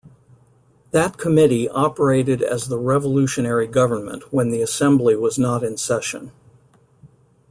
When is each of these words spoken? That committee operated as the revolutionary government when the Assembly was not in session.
That 0.89 1.17
committee 1.19 1.69
operated 1.69 2.41
as 2.41 2.69
the 2.69 2.79
revolutionary 2.79 3.67
government 3.67 4.33
when 4.33 4.49
the 4.49 4.63
Assembly 4.63 5.15
was 5.15 5.37
not 5.37 5.63
in 5.63 5.77
session. 5.77 6.31